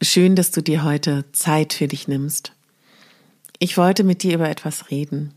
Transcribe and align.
Schön, 0.00 0.36
dass 0.36 0.52
du 0.52 0.62
dir 0.62 0.84
heute 0.84 1.24
Zeit 1.32 1.72
für 1.72 1.88
dich 1.88 2.06
nimmst. 2.06 2.52
Ich 3.58 3.76
wollte 3.76 4.04
mit 4.04 4.22
dir 4.22 4.34
über 4.34 4.48
etwas 4.48 4.92
reden. 4.92 5.34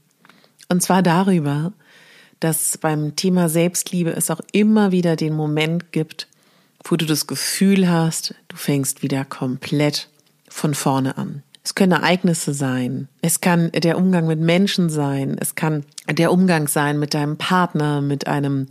Und 0.70 0.84
zwar 0.84 1.02
darüber, 1.02 1.74
dass 2.40 2.78
beim 2.78 3.16
Thema 3.16 3.50
Selbstliebe 3.50 4.12
es 4.12 4.30
auch 4.30 4.40
immer 4.52 4.92
wieder 4.92 5.16
den 5.16 5.34
Moment 5.34 5.92
gibt, 5.92 6.28
wo 6.84 6.96
du 6.96 7.08
das 7.08 7.26
Gefühl 7.26 7.90
hast, 7.90 8.36
du 8.50 8.56
fängst 8.56 9.02
wieder 9.02 9.26
komplett 9.26 10.10
von 10.48 10.76
vorne 10.76 11.18
an. 11.18 11.42
Es 11.64 11.74
können 11.74 11.94
Ereignisse 11.94 12.54
sein, 12.54 13.08
es 13.24 13.42
kann 13.42 13.72
der 13.72 13.98
Umgang 13.98 14.28
mit 14.28 14.40
Menschen 14.40 14.90
sein, 14.92 15.38
es 15.40 15.56
kann 15.56 15.86
der 16.08 16.32
Umgang 16.32 16.68
sein 16.68 17.00
mit 17.00 17.16
deinem 17.16 17.38
Partner, 17.38 18.02
mit 18.02 18.28
einem 18.28 18.68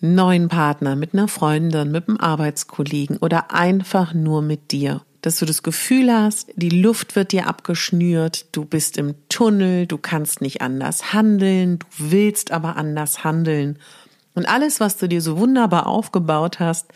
neuen 0.00 0.48
Partner, 0.48 0.96
mit 0.96 1.14
einer 1.14 1.28
Freundin, 1.28 1.92
mit 1.92 2.08
einem 2.08 2.18
Arbeitskollegen 2.18 3.18
oder 3.18 3.52
einfach 3.52 4.12
nur 4.12 4.42
mit 4.42 4.72
dir 4.72 5.02
dass 5.22 5.38
du 5.38 5.46
das 5.46 5.62
Gefühl 5.62 6.12
hast, 6.12 6.50
die 6.56 6.70
Luft 6.70 7.16
wird 7.16 7.32
dir 7.32 7.46
abgeschnürt, 7.46 8.46
du 8.52 8.64
bist 8.64 8.96
im 8.96 9.14
Tunnel, 9.28 9.86
du 9.86 9.98
kannst 9.98 10.40
nicht 10.40 10.62
anders 10.62 11.12
handeln, 11.12 11.78
du 11.78 11.86
willst 11.98 12.52
aber 12.52 12.76
anders 12.76 13.24
handeln. 13.24 13.78
Und 14.34 14.46
alles, 14.46 14.80
was 14.80 14.96
du 14.96 15.08
dir 15.08 15.20
so 15.20 15.38
wunderbar 15.38 15.86
aufgebaut 15.86 16.60
hast, 16.60 16.86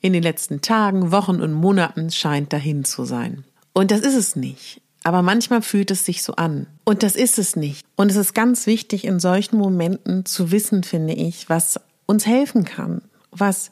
in 0.00 0.12
den 0.12 0.22
letzten 0.22 0.62
Tagen, 0.62 1.12
Wochen 1.12 1.40
und 1.40 1.52
Monaten 1.52 2.10
scheint 2.10 2.52
dahin 2.52 2.84
zu 2.84 3.04
sein. 3.04 3.44
Und 3.72 3.90
das 3.90 4.00
ist 4.00 4.14
es 4.14 4.36
nicht. 4.36 4.80
Aber 5.02 5.22
manchmal 5.22 5.62
fühlt 5.62 5.90
es 5.90 6.04
sich 6.04 6.22
so 6.22 6.34
an. 6.34 6.66
Und 6.84 7.02
das 7.02 7.16
ist 7.16 7.38
es 7.38 7.56
nicht. 7.56 7.86
Und 7.96 8.10
es 8.10 8.16
ist 8.16 8.34
ganz 8.34 8.66
wichtig, 8.66 9.04
in 9.04 9.20
solchen 9.20 9.56
Momenten 9.56 10.26
zu 10.26 10.50
wissen, 10.50 10.82
finde 10.82 11.14
ich, 11.14 11.48
was 11.48 11.80
uns 12.06 12.26
helfen 12.26 12.64
kann, 12.64 13.02
was 13.30 13.70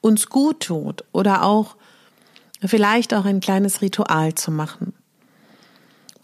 uns 0.00 0.28
gut 0.28 0.60
tut 0.60 1.04
oder 1.12 1.42
auch 1.42 1.75
Vielleicht 2.64 3.14
auch 3.14 3.24
ein 3.24 3.40
kleines 3.40 3.82
Ritual 3.82 4.34
zu 4.34 4.50
machen. 4.50 4.94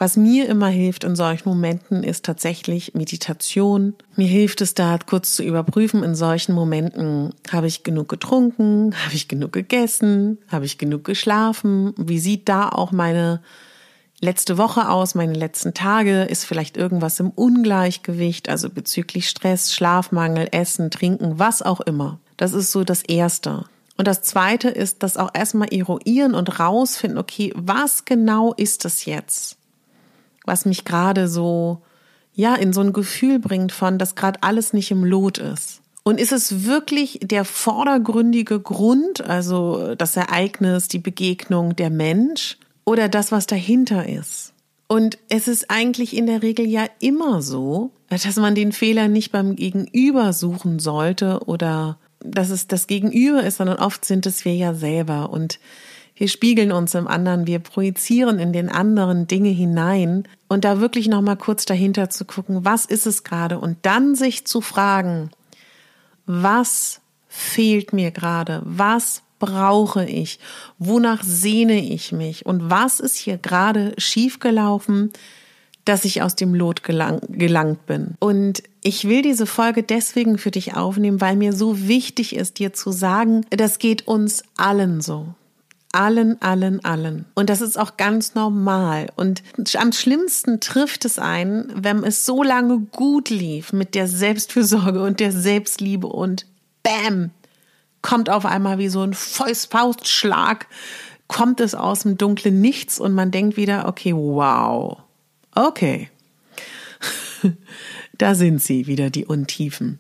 Was 0.03 0.17
mir 0.17 0.49
immer 0.49 0.67
hilft 0.67 1.05
in 1.05 1.15
solchen 1.15 1.49
Momenten 1.49 2.03
ist 2.03 2.25
tatsächlich 2.25 2.93
Meditation. 2.93 3.95
Mir 4.17 4.27
hilft 4.27 4.61
es 4.61 4.75
da 4.75 4.99
kurz 4.99 5.37
zu 5.37 5.45
überprüfen, 5.45 6.03
in 6.03 6.17
solchen 6.17 6.57
Momenten 6.57 7.33
habe 7.53 7.69
ich 7.69 7.85
genug 7.85 8.09
getrunken, 8.09 8.97
habe 9.05 9.15
ich 9.15 9.29
genug 9.29 9.53
gegessen, 9.53 10.39
habe 10.49 10.65
ich 10.65 10.77
genug 10.77 11.05
geschlafen, 11.05 11.95
wie 11.97 12.19
sieht 12.19 12.49
da 12.49 12.69
auch 12.69 12.91
meine 12.91 13.43
letzte 14.21 14.59
Woche 14.59 14.89
aus, 14.89 15.15
meine 15.15 15.35
letzten 15.35 15.73
Tage, 15.73 16.23
ist 16.23 16.47
vielleicht 16.47 16.77
irgendwas 16.77 17.21
im 17.21 17.31
Ungleichgewicht, 17.31 18.49
also 18.49 18.71
bezüglich 18.71 19.29
Stress, 19.29 19.73
Schlafmangel, 19.73 20.49
Essen, 20.51 20.91
Trinken, 20.91 21.39
was 21.39 21.63
auch 21.63 21.81
immer. 21.81 22.19
Das 22.37 22.55
ist 22.55 22.73
so 22.73 22.83
das 22.83 23.03
Erste. 23.03 23.67
Und 23.97 24.09
das 24.09 24.23
zweite 24.23 24.69
ist, 24.69 25.03
das 25.03 25.17
auch 25.17 25.31
erstmal 25.35 25.73
eruieren 25.73 26.35
und 26.35 26.59
rausfinden, 26.59 27.19
okay, 27.19 27.53
was 27.55 28.05
genau 28.05 28.53
ist 28.55 28.85
das 28.85 29.05
jetzt? 29.05 29.57
Was 30.45 30.65
mich 30.65 30.85
gerade 30.85 31.29
so, 31.29 31.83
ja, 32.35 32.55
in 32.55 32.73
so 32.73 32.81
ein 32.81 32.93
Gefühl 32.93 33.39
bringt 33.39 33.73
von, 33.73 33.99
dass 33.99 34.15
gerade 34.15 34.43
alles 34.43 34.73
nicht 34.73 34.91
im 34.91 35.05
Lot 35.05 35.39
ist. 35.39 35.83
Und 36.05 36.21
ist 36.21 36.33
es 36.33 36.65
wirklich 36.65 37.21
der 37.23 37.45
vordergründige 37.45 38.59
Grund, 38.59 39.21
also 39.21 39.95
das 39.95 40.17
Ereignis, 40.17 40.89
die 40.89 40.99
Begegnung, 40.99 41.77
der 41.77 41.91
Mensch 41.91 42.59
oder 42.85 43.09
das, 43.09 43.31
was 43.31 43.47
dahinter 43.47 44.09
ist? 44.09 44.53
Und 44.89 45.17
es 45.29 45.49
ist 45.49 45.71
eigentlich 45.71 46.17
in 46.17 46.27
der 46.27 46.43
Regel 46.43 46.67
ja 46.67 46.87
immer 46.99 47.41
so, 47.41 47.93
dass 48.09 48.37
man 48.37 48.55
den 48.55 48.73
Fehler 48.73 49.09
nicht 49.09 49.33
beim 49.33 49.57
Gegenüber 49.57 50.33
suchen 50.33 50.81
sollte 50.81 51.41
oder 51.47 51.99
dass 52.25 52.51
es 52.51 52.67
das 52.67 52.87
Gegenüber 52.87 53.43
ist, 53.43 53.57
sondern 53.59 53.79
oft 53.79 54.05
sind 54.05 54.27
es 54.27 54.45
wir 54.45 54.55
ja 54.55 54.75
selber 54.75 55.31
und 55.31 55.59
wir 56.15 56.29
spiegeln 56.29 56.73
uns 56.73 56.95
im 56.95 57.09
anderen, 57.09 57.47
wir 57.47 57.59
projizieren 57.59 58.39
in 58.39 58.53
den 58.53 58.69
anderen 58.69 59.27
Dinge 59.27 59.49
hinein 59.49 60.25
und 60.49 60.65
da 60.65 60.81
wirklich 60.81 61.09
noch 61.09 61.23
mal 61.23 61.37
kurz 61.37 61.65
dahinter 61.65 62.11
zu 62.11 62.25
gucken, 62.25 62.65
was 62.65 62.85
ist 62.85 63.07
es 63.07 63.25
gerade 63.25 63.59
und 63.59 63.79
dann 63.83 64.15
sich 64.15 64.45
zu 64.45 64.61
fragen, 64.61 65.31
was 66.27 67.01
fehlt 67.29 67.93
mir 67.93 68.11
gerade? 68.11 68.63
Was 68.65 69.23
brauche 69.39 70.05
ich? 70.05 70.39
Wonach 70.79 71.23
sehne 71.23 71.81
ich 71.81 72.13
mich? 72.13 72.47
Und 72.47 72.71
was 72.71 73.01
ist 73.01 73.17
hier 73.17 73.39
gerade 73.39 73.95
schiefgelaufen? 73.99 75.13
Dass 75.85 76.05
ich 76.05 76.23
aus 76.23 76.37
dem 76.37 76.55
Lot 76.55 76.85
gelang, 76.85 77.21
gelangt 77.29 77.87
bin. 77.87 78.15
Und 78.21 78.63
ich 78.83 79.09
will 79.09 79.23
diese 79.23 79.47
Folge 79.47 79.83
deswegen 79.83 80.39
für 80.39 80.51
dich 80.51 80.75
aufnehmen, 80.75 81.21
weil 81.21 81.37
mir 81.37 81.53
so 81.53 81.89
wichtig 81.89 82.37
ist, 82.37 82.59
dir 82.59 82.73
zu 82.73 82.93
sagen, 82.93 83.45
das 83.51 83.79
geht 83.79 84.07
uns 84.07 84.43
allen 84.57 85.01
so. 85.01 85.35
Allen, 85.95 86.41
allen, 86.41 86.83
allen. 86.85 87.27
Und 87.35 87.51
das 87.51 87.61
ist 87.61 87.79
auch 87.79 87.99
ganz 87.99 88.35
normal. 88.35 89.09
Und 89.17 89.43
am 89.77 89.93
schlimmsten 89.93 90.59
trifft 90.59 91.05
es 91.05 91.19
einen, 91.19 91.71
wenn 91.77 92.03
es 92.03 92.25
so 92.25 92.43
lange 92.43 92.79
gut 92.79 93.29
lief 93.29 93.75
mit 93.75 93.95
der 93.95 94.09
Selbstfürsorge 94.09 95.03
und 95.03 95.21
der 95.21 95.33
Selbstliebe 95.33 96.07
und 96.07 96.47
bam, 96.83 97.31
kommt 98.01 98.31
auf 98.31 98.47
einmal 98.47 98.79
wie 98.79 98.89
so 98.89 99.03
ein 99.03 99.13
Faustschlag, 99.13 100.67
kommt 101.29 101.61
es 101.61 101.75
aus 101.75 102.01
dem 102.01 102.17
dunklen 102.17 102.61
Nichts 102.61 102.99
und 102.99 103.13
man 103.13 103.31
denkt 103.31 103.59
wieder, 103.59 103.87
okay, 103.87 104.15
wow, 104.15 104.99
Okay. 105.55 106.09
da 108.19 108.35
sind 108.35 108.63
sie 108.63 108.87
wieder, 108.87 109.11
die 109.11 109.27
Untiefen. 109.27 109.99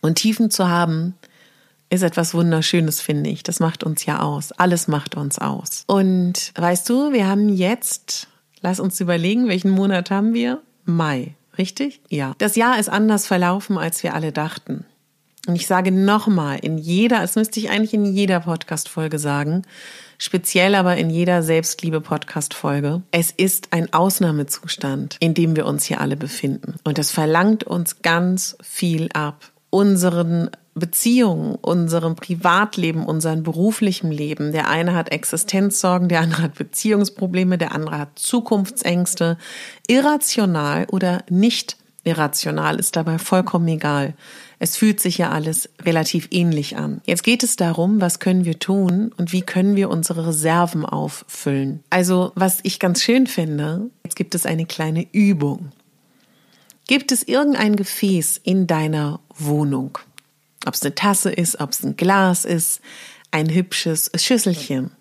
Untiefen 0.00 0.50
zu 0.50 0.68
haben, 0.68 1.14
ist 1.90 2.02
etwas 2.02 2.34
Wunderschönes, 2.34 3.00
finde 3.00 3.30
ich. 3.30 3.42
Das 3.42 3.60
macht 3.60 3.84
uns 3.84 4.04
ja 4.06 4.20
aus. 4.20 4.52
Alles 4.52 4.88
macht 4.88 5.16
uns 5.16 5.38
aus. 5.38 5.84
Und 5.86 6.52
weißt 6.56 6.88
du, 6.88 7.12
wir 7.12 7.26
haben 7.26 7.48
jetzt, 7.48 8.28
lass 8.60 8.80
uns 8.80 9.00
überlegen, 9.00 9.48
welchen 9.48 9.70
Monat 9.70 10.10
haben 10.10 10.34
wir? 10.34 10.62
Mai, 10.84 11.34
richtig? 11.58 12.00
Ja. 12.08 12.34
Das 12.38 12.56
Jahr 12.56 12.78
ist 12.78 12.88
anders 12.88 13.26
verlaufen, 13.26 13.78
als 13.78 14.02
wir 14.02 14.14
alle 14.14 14.32
dachten. 14.32 14.84
Und 15.46 15.54
ich 15.54 15.68
sage 15.68 15.92
nochmal, 15.92 16.58
in 16.60 16.76
jeder, 16.76 17.22
es 17.22 17.36
müsste 17.36 17.60
ich 17.60 17.70
eigentlich 17.70 17.94
in 17.94 18.04
jeder 18.04 18.40
Podcast-Folge 18.40 19.20
sagen, 19.20 19.62
speziell 20.18 20.74
aber 20.74 20.96
in 20.96 21.10
jeder 21.10 21.42
Selbstliebe-Podcast-Folge. 21.42 23.02
Es 23.10 23.30
ist 23.30 23.72
ein 23.72 23.92
Ausnahmezustand, 23.92 25.16
in 25.20 25.34
dem 25.34 25.56
wir 25.56 25.66
uns 25.66 25.84
hier 25.84 26.00
alle 26.00 26.16
befinden. 26.16 26.76
Und 26.84 26.98
das 26.98 27.10
verlangt 27.10 27.64
uns 27.64 28.02
ganz 28.02 28.56
viel 28.62 29.08
ab. 29.12 29.50
Unseren 29.70 30.50
Beziehungen, 30.76 31.54
unserem 31.54 32.16
Privatleben, 32.16 33.06
unserem 33.06 33.42
beruflichen 33.42 34.12
Leben. 34.12 34.52
Der 34.52 34.68
eine 34.68 34.94
hat 34.94 35.10
Existenzsorgen, 35.10 36.08
der 36.08 36.20
andere 36.20 36.42
hat 36.42 36.54
Beziehungsprobleme, 36.54 37.56
der 37.56 37.72
andere 37.72 37.98
hat 37.98 38.18
Zukunftsängste, 38.18 39.38
irrational 39.88 40.86
oder 40.90 41.24
nicht 41.30 41.78
irrational, 42.06 42.78
ist 42.78 42.96
dabei 42.96 43.18
vollkommen 43.18 43.68
egal. 43.68 44.14
Es 44.58 44.76
fühlt 44.76 45.00
sich 45.00 45.18
ja 45.18 45.30
alles 45.30 45.68
relativ 45.82 46.28
ähnlich 46.30 46.76
an. 46.76 47.02
Jetzt 47.04 47.22
geht 47.22 47.42
es 47.42 47.56
darum, 47.56 48.00
was 48.00 48.20
können 48.20 48.44
wir 48.44 48.58
tun 48.58 49.12
und 49.16 49.32
wie 49.32 49.42
können 49.42 49.76
wir 49.76 49.90
unsere 49.90 50.28
Reserven 50.28 50.86
auffüllen. 50.86 51.82
Also, 51.90 52.32
was 52.34 52.60
ich 52.62 52.78
ganz 52.78 53.02
schön 53.02 53.26
finde, 53.26 53.90
jetzt 54.04 54.16
gibt 54.16 54.34
es 54.34 54.46
eine 54.46 54.64
kleine 54.64 55.06
Übung. 55.12 55.72
Gibt 56.86 57.12
es 57.12 57.22
irgendein 57.24 57.76
Gefäß 57.76 58.40
in 58.42 58.66
deiner 58.66 59.20
Wohnung? 59.36 59.98
Ob 60.64 60.74
es 60.74 60.82
eine 60.82 60.94
Tasse 60.94 61.30
ist, 61.30 61.60
ob 61.60 61.72
es 61.72 61.82
ein 61.82 61.96
Glas 61.96 62.44
ist, 62.44 62.80
ein 63.30 63.52
hübsches 63.52 64.10
Schüsselchen. 64.16 64.92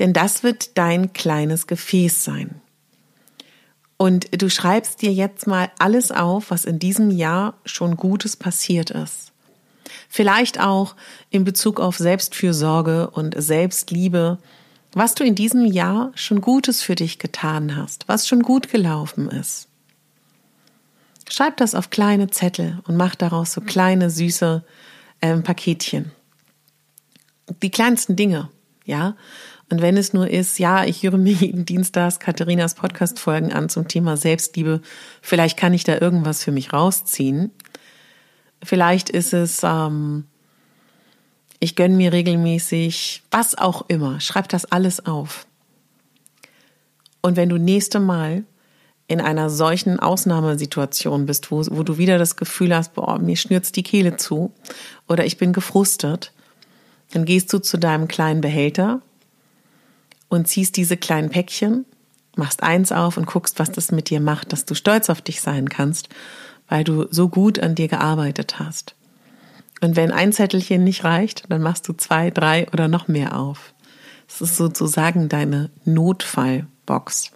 Denn 0.00 0.12
das 0.12 0.42
wird 0.42 0.76
dein 0.76 1.12
kleines 1.12 1.66
Gefäß 1.66 2.24
sein. 2.24 2.60
Und 4.00 4.28
du 4.40 4.48
schreibst 4.48 5.02
dir 5.02 5.12
jetzt 5.12 5.46
mal 5.46 5.70
alles 5.78 6.10
auf, 6.10 6.50
was 6.50 6.64
in 6.64 6.78
diesem 6.78 7.10
Jahr 7.10 7.58
schon 7.66 7.98
Gutes 7.98 8.34
passiert 8.34 8.88
ist. 8.88 9.30
Vielleicht 10.08 10.58
auch 10.58 10.96
in 11.28 11.44
Bezug 11.44 11.80
auf 11.80 11.98
Selbstfürsorge 11.98 13.10
und 13.10 13.34
Selbstliebe, 13.36 14.38
was 14.94 15.14
du 15.14 15.22
in 15.22 15.34
diesem 15.34 15.66
Jahr 15.66 16.12
schon 16.14 16.40
Gutes 16.40 16.80
für 16.80 16.94
dich 16.94 17.18
getan 17.18 17.76
hast, 17.76 18.08
was 18.08 18.26
schon 18.26 18.40
gut 18.40 18.70
gelaufen 18.70 19.28
ist. 19.28 19.68
Schreib 21.28 21.58
das 21.58 21.74
auf 21.74 21.90
kleine 21.90 22.30
Zettel 22.30 22.78
und 22.86 22.96
mach 22.96 23.14
daraus 23.14 23.52
so 23.52 23.60
kleine, 23.60 24.08
süße 24.08 24.64
äh, 25.20 25.36
Paketchen. 25.36 26.10
Die 27.62 27.70
kleinsten 27.70 28.16
Dinge, 28.16 28.48
ja. 28.86 29.14
Und 29.70 29.82
wenn 29.82 29.96
es 29.96 30.12
nur 30.12 30.28
ist, 30.28 30.58
ja, 30.58 30.84
ich 30.84 31.04
höre 31.04 31.16
mir 31.16 31.32
jeden 31.32 31.64
Dienstag 31.64 32.18
Katharinas 32.18 32.74
Podcast-Folgen 32.74 33.52
an 33.52 33.68
zum 33.68 33.86
Thema 33.86 34.16
Selbstliebe, 34.16 34.80
vielleicht 35.22 35.56
kann 35.56 35.72
ich 35.72 35.84
da 35.84 35.98
irgendwas 35.98 36.42
für 36.42 36.50
mich 36.50 36.72
rausziehen. 36.72 37.52
Vielleicht 38.62 39.10
ist 39.10 39.32
es, 39.32 39.62
ähm, 39.62 40.24
ich 41.60 41.76
gönne 41.76 41.96
mir 41.96 42.12
regelmäßig, 42.12 43.22
was 43.30 43.56
auch 43.56 43.84
immer. 43.88 44.20
Schreib 44.20 44.48
das 44.48 44.64
alles 44.64 45.06
auf. 45.06 45.46
Und 47.22 47.36
wenn 47.36 47.48
du 47.48 47.56
nächste 47.56 48.00
Mal 48.00 48.44
in 49.06 49.20
einer 49.20 49.50
solchen 49.50 50.00
Ausnahmesituation 50.00 51.26
bist, 51.26 51.52
wo, 51.52 51.64
wo 51.70 51.84
du 51.84 51.96
wieder 51.96 52.18
das 52.18 52.36
Gefühl 52.36 52.74
hast, 52.74 52.94
boah, 52.94 53.18
mir 53.18 53.36
schnürzt 53.36 53.76
die 53.76 53.82
Kehle 53.84 54.16
zu 54.16 54.52
oder 55.08 55.24
ich 55.26 55.36
bin 55.36 55.52
gefrustet, 55.52 56.32
dann 57.12 57.24
gehst 57.24 57.52
du 57.52 57.58
zu 57.58 57.76
deinem 57.76 58.08
kleinen 58.08 58.40
Behälter 58.40 59.02
und 60.30 60.48
ziehst 60.48 60.78
diese 60.78 60.96
kleinen 60.96 61.28
Päckchen, 61.28 61.84
machst 62.36 62.62
eins 62.62 62.92
auf 62.92 63.18
und 63.18 63.26
guckst, 63.26 63.58
was 63.58 63.70
das 63.70 63.92
mit 63.92 64.08
dir 64.08 64.20
macht, 64.20 64.54
dass 64.54 64.64
du 64.64 64.74
stolz 64.74 65.10
auf 65.10 65.20
dich 65.20 65.42
sein 65.42 65.68
kannst, 65.68 66.08
weil 66.68 66.84
du 66.84 67.06
so 67.10 67.28
gut 67.28 67.58
an 67.58 67.74
dir 67.74 67.88
gearbeitet 67.88 68.58
hast. 68.58 68.94
Und 69.82 69.96
wenn 69.96 70.10
ein 70.10 70.32
Zettelchen 70.32 70.84
nicht 70.84 71.04
reicht, 71.04 71.44
dann 71.50 71.60
machst 71.60 71.88
du 71.88 71.92
zwei, 71.92 72.30
drei 72.30 72.66
oder 72.72 72.88
noch 72.88 73.08
mehr 73.08 73.38
auf. 73.38 73.74
Das 74.28 74.40
ist 74.40 74.56
sozusagen 74.56 75.28
deine 75.28 75.70
Notfallbox. 75.84 77.32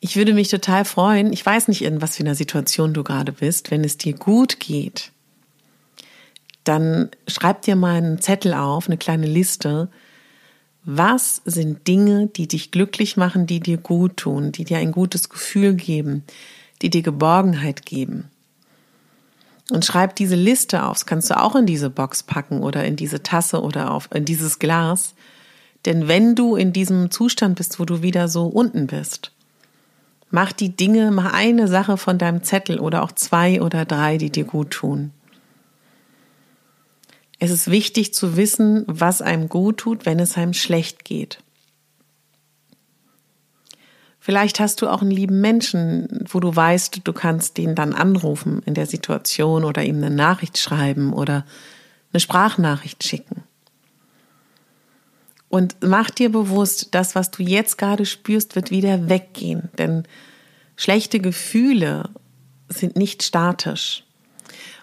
Ich 0.00 0.16
würde 0.16 0.34
mich 0.34 0.48
total 0.48 0.84
freuen, 0.84 1.32
ich 1.32 1.44
weiß 1.44 1.68
nicht, 1.68 1.82
in 1.82 2.02
was 2.02 2.16
für 2.16 2.22
einer 2.22 2.34
Situation 2.34 2.92
du 2.92 3.04
gerade 3.04 3.32
bist, 3.32 3.70
wenn 3.70 3.84
es 3.84 3.96
dir 3.96 4.14
gut 4.14 4.60
geht, 4.60 5.12
dann 6.66 7.10
schreib 7.28 7.62
dir 7.62 7.76
mal 7.76 7.96
einen 7.96 8.20
Zettel 8.20 8.52
auf, 8.54 8.88
eine 8.88 8.98
kleine 8.98 9.26
Liste. 9.26 9.88
Was 10.84 11.42
sind 11.44 11.86
Dinge, 11.86 12.26
die 12.26 12.48
dich 12.48 12.70
glücklich 12.70 13.16
machen, 13.16 13.46
die 13.46 13.60
dir 13.60 13.76
gut 13.76 14.16
tun, 14.16 14.52
die 14.52 14.64
dir 14.64 14.78
ein 14.78 14.92
gutes 14.92 15.28
Gefühl 15.28 15.74
geben, 15.74 16.24
die 16.82 16.90
dir 16.90 17.02
Geborgenheit 17.02 17.86
geben? 17.86 18.30
Und 19.70 19.84
schreib 19.84 20.14
diese 20.14 20.36
Liste 20.36 20.84
auf. 20.84 20.94
Das 20.94 21.06
kannst 21.06 21.30
du 21.30 21.40
auch 21.40 21.56
in 21.56 21.66
diese 21.66 21.90
Box 21.90 22.22
packen 22.22 22.60
oder 22.62 22.84
in 22.84 22.96
diese 22.96 23.22
Tasse 23.22 23.62
oder 23.62 23.90
auf, 23.90 24.08
in 24.14 24.24
dieses 24.24 24.58
Glas. 24.58 25.14
Denn 25.84 26.08
wenn 26.08 26.34
du 26.34 26.56
in 26.56 26.72
diesem 26.72 27.10
Zustand 27.10 27.56
bist, 27.56 27.78
wo 27.78 27.84
du 27.84 28.02
wieder 28.02 28.28
so 28.28 28.46
unten 28.46 28.86
bist, 28.86 29.32
mach 30.30 30.52
die 30.52 30.76
Dinge, 30.76 31.10
mach 31.10 31.32
eine 31.32 31.68
Sache 31.68 31.96
von 31.96 32.18
deinem 32.18 32.42
Zettel 32.42 32.78
oder 32.78 33.02
auch 33.02 33.12
zwei 33.12 33.60
oder 33.60 33.84
drei, 33.84 34.18
die 34.18 34.30
dir 34.30 34.44
gut 34.44 34.70
tun. 34.70 35.12
Es 37.38 37.50
ist 37.50 37.70
wichtig 37.70 38.14
zu 38.14 38.36
wissen, 38.36 38.84
was 38.86 39.20
einem 39.20 39.48
gut 39.48 39.78
tut, 39.78 40.06
wenn 40.06 40.18
es 40.18 40.36
einem 40.36 40.54
schlecht 40.54 41.04
geht. 41.04 41.38
Vielleicht 44.18 44.58
hast 44.58 44.82
du 44.82 44.88
auch 44.88 45.02
einen 45.02 45.12
lieben 45.12 45.40
Menschen, 45.40 46.24
wo 46.28 46.40
du 46.40 46.54
weißt, 46.54 47.02
du 47.04 47.12
kannst 47.12 47.58
den 47.58 47.76
dann 47.76 47.92
anrufen 47.92 48.60
in 48.66 48.74
der 48.74 48.86
Situation 48.86 49.62
oder 49.62 49.84
ihm 49.84 49.98
eine 49.98 50.10
Nachricht 50.10 50.58
schreiben 50.58 51.12
oder 51.12 51.46
eine 52.12 52.20
Sprachnachricht 52.20 53.04
schicken. 53.04 53.44
Und 55.48 55.76
mach 55.80 56.10
dir 56.10 56.32
bewusst, 56.32 56.88
das, 56.94 57.14
was 57.14 57.30
du 57.30 57.42
jetzt 57.42 57.78
gerade 57.78 58.04
spürst, 58.04 58.56
wird 58.56 58.70
wieder 58.70 59.08
weggehen. 59.08 59.68
Denn 59.78 60.02
schlechte 60.76 61.20
Gefühle 61.20 62.10
sind 62.68 62.96
nicht 62.96 63.22
statisch. 63.22 64.05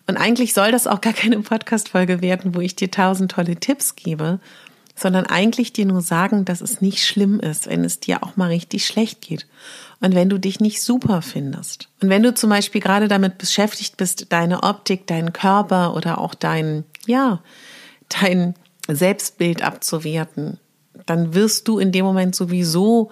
Und 0.08 0.18
eigentlich 0.18 0.54
soll 0.54 0.72
das 0.72 0.88
auch 0.88 1.02
gar 1.02 1.14
keine 1.14 1.40
Podcast-Folge 1.40 2.22
werden, 2.22 2.56
wo 2.56 2.60
ich 2.60 2.76
dir 2.76 2.92
tausend 2.92 3.32
tolle 3.32 3.56
Tipps 3.56 3.96
gebe, 3.96 4.40
sondern 4.96 5.26
eigentlich 5.26 5.74
dir 5.74 5.86
nur 5.86 6.02
sagen, 6.02 6.46
dass 6.46 6.62
es 6.62 6.82
nicht 6.82 7.06
schlimm 7.06 7.40
ist, 7.40 7.68
wenn 7.68 7.84
es 7.84 8.00
dir 8.00 8.22
auch 8.24 8.36
mal 8.36 8.50
richtig 8.50 8.86
schlecht 8.86 9.22
geht. 9.22 9.48
Und 10.02 10.14
wenn 10.14 10.30
du 10.30 10.38
dich 10.38 10.60
nicht 10.60 10.82
super 10.82 11.22
findest. 11.22 11.90
Und 12.02 12.10
wenn 12.10 12.22
du 12.22 12.34
zum 12.34 12.50
Beispiel 12.50 12.82
gerade 12.82 13.08
damit 13.08 13.38
beschäftigt 13.38 13.98
bist, 13.98 14.32
deine 14.32 14.64
Optik, 14.64 15.08
deinen 15.08 15.34
Körper 15.34 15.96
oder 15.96 16.20
auch 16.20 16.36
dein, 16.36 16.84
ja, 17.08 17.42
dein 18.10 18.56
Selbstbild 18.88 19.64
abzuwerten, 19.64 20.60
dann 21.06 21.34
wirst 21.34 21.68
du 21.68 21.80
in 21.80 21.92
dem 21.92 22.06
Moment 22.06 22.36
sowieso 22.36 23.12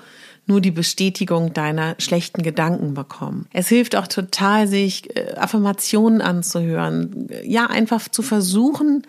nur 0.51 0.61
die 0.61 0.71
Bestätigung 0.71 1.53
deiner 1.53 1.95
schlechten 1.97 2.43
Gedanken 2.43 2.93
bekommen. 2.93 3.47
Es 3.53 3.69
hilft 3.69 3.95
auch 3.95 4.07
total, 4.07 4.67
sich 4.67 5.15
äh, 5.15 5.33
Affirmationen 5.35 6.21
anzuhören. 6.21 7.27
Ja, 7.43 7.67
einfach 7.67 8.07
zu 8.09 8.21
versuchen, 8.21 9.07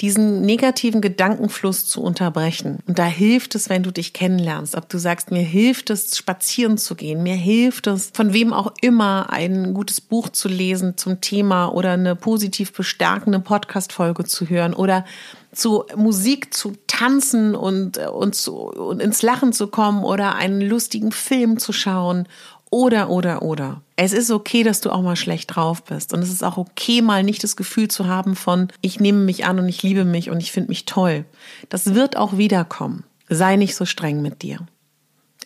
diesen 0.00 0.42
negativen 0.42 1.00
Gedankenfluss 1.00 1.86
zu 1.86 2.02
unterbrechen. 2.02 2.78
Und 2.86 2.98
da 3.00 3.04
hilft 3.04 3.56
es, 3.56 3.68
wenn 3.68 3.82
du 3.82 3.90
dich 3.90 4.12
kennenlernst. 4.12 4.76
Ob 4.76 4.88
du 4.88 4.98
sagst, 4.98 5.32
mir 5.32 5.42
hilft 5.42 5.90
es, 5.90 6.16
spazieren 6.16 6.78
zu 6.78 6.94
gehen, 6.94 7.24
mir 7.24 7.34
hilft 7.34 7.88
es, 7.88 8.10
von 8.14 8.32
wem 8.32 8.52
auch 8.52 8.72
immer 8.80 9.30
ein 9.30 9.74
gutes 9.74 10.00
Buch 10.00 10.28
zu 10.28 10.48
lesen 10.48 10.96
zum 10.96 11.20
Thema 11.20 11.68
oder 11.68 11.92
eine 11.92 12.14
positiv 12.14 12.72
bestärkende 12.72 13.40
Podcast-Folge 13.40 14.24
zu 14.24 14.48
hören 14.48 14.72
oder 14.72 15.04
zu 15.52 15.84
Musik 15.96 16.54
zu 16.54 16.74
tanzen 16.86 17.56
und, 17.56 17.98
und, 17.98 18.36
zu, 18.36 18.54
und 18.54 19.02
ins 19.02 19.22
Lachen 19.22 19.52
zu 19.52 19.66
kommen 19.66 20.04
oder 20.04 20.36
einen 20.36 20.60
lustigen 20.60 21.10
Film 21.10 21.58
zu 21.58 21.72
schauen 21.72 22.28
oder, 22.70 23.10
oder, 23.10 23.42
oder. 23.42 23.82
Es 24.00 24.12
ist 24.12 24.30
okay, 24.30 24.62
dass 24.62 24.80
du 24.80 24.90
auch 24.90 25.02
mal 25.02 25.16
schlecht 25.16 25.56
drauf 25.56 25.82
bist. 25.82 26.14
Und 26.14 26.22
es 26.22 26.30
ist 26.30 26.44
auch 26.44 26.56
okay, 26.56 27.02
mal 27.02 27.24
nicht 27.24 27.42
das 27.42 27.56
Gefühl 27.56 27.88
zu 27.88 28.06
haben 28.06 28.36
von, 28.36 28.68
ich 28.80 29.00
nehme 29.00 29.18
mich 29.18 29.44
an 29.44 29.58
und 29.58 29.68
ich 29.68 29.82
liebe 29.82 30.04
mich 30.04 30.30
und 30.30 30.40
ich 30.40 30.52
finde 30.52 30.68
mich 30.68 30.84
toll. 30.84 31.24
Das 31.68 31.94
wird 31.96 32.16
auch 32.16 32.38
wiederkommen. 32.38 33.02
Sei 33.28 33.56
nicht 33.56 33.74
so 33.74 33.86
streng 33.86 34.22
mit 34.22 34.42
dir. 34.42 34.60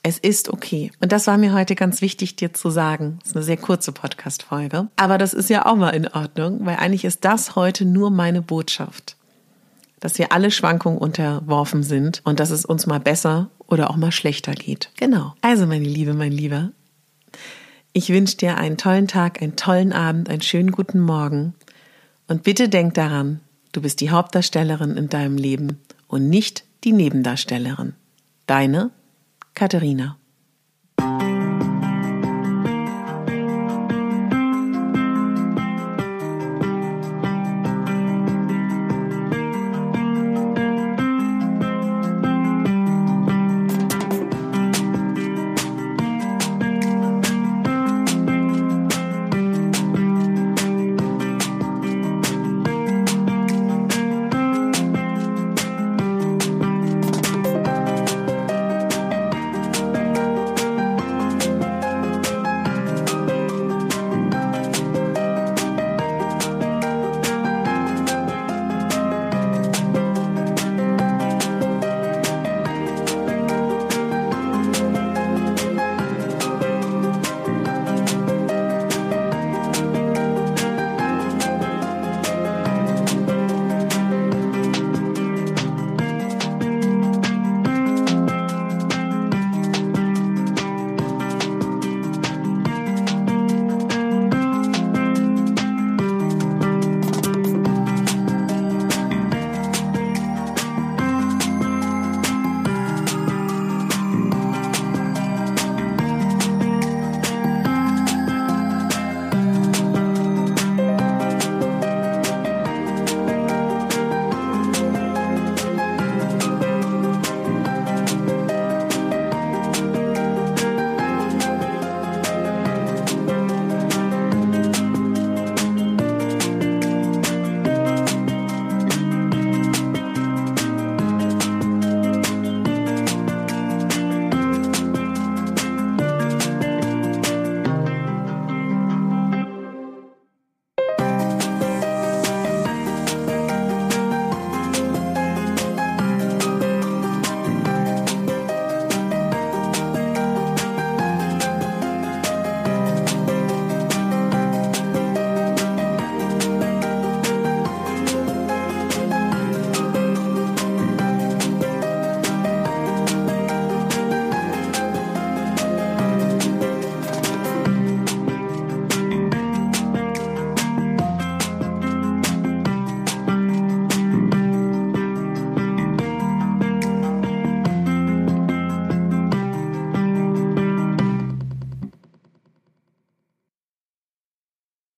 Es 0.03 0.19
ist 0.19 0.51
okay. 0.51 0.93
Und 1.01 1.13
das 1.13 1.27
war 1.29 1.39
mir 1.39 1.55
heute 1.55 1.75
ganz 1.75 2.03
wichtig, 2.03 2.37
dir 2.37 2.53
zu 2.53 2.69
sagen. 2.69 3.17
Das 3.21 3.31
ist 3.31 3.37
eine 3.37 3.45
sehr 3.45 3.57
kurze 3.57 3.91
Podcast-Folge. 3.91 4.89
Aber 4.97 5.17
das 5.17 5.33
ist 5.33 5.49
ja 5.49 5.65
auch 5.65 5.77
mal 5.77 5.91
in 5.91 6.09
Ordnung, 6.09 6.67
weil 6.67 6.77
eigentlich 6.77 7.07
ist 7.07 7.25
das 7.25 7.57
heute 7.57 7.87
nur 7.87 8.11
meine 8.11 8.43
Botschaft 8.43 9.17
dass 10.01 10.19
wir 10.19 10.33
alle 10.33 10.51
Schwankungen 10.51 10.99
unterworfen 10.99 11.85
sind 11.85 12.23
und 12.25 12.41
dass 12.41 12.51
es 12.51 12.65
uns 12.65 12.89
mal 12.89 12.99
besser 12.99 13.51
oder 13.69 13.89
auch 13.89 13.97
mal 13.97 14.11
schlechter 14.11 14.53
geht. 14.53 14.91
Genau. 14.97 15.35
Also, 15.43 15.65
meine 15.65 15.85
Liebe, 15.85 16.13
mein 16.13 16.33
Lieber, 16.33 16.73
ich 17.93 18.09
wünsche 18.09 18.37
dir 18.37 18.57
einen 18.57 18.77
tollen 18.77 19.09
Tag, 19.09 19.43
einen 19.43 19.57
tollen 19.57 19.93
Abend, 19.93 20.31
einen 20.31 20.43
schönen 20.43 20.73
guten 20.73 21.01
Morgen. 21.01 21.55
Und 22.27 22.43
bitte 22.43 22.69
denk 22.69 22.95
daran, 22.95 23.41
du 23.73 23.83
bist 23.83 24.01
die 24.01 24.11
Hauptdarstellerin 24.11 24.97
in 24.97 25.09
deinem 25.09 25.37
Leben 25.37 25.81
und 26.09 26.29
nicht 26.29 26.65
die 26.85 26.93
Nebendarstellerin. 26.93 27.95
Deine 28.47 28.91
Katharina. 29.55 30.17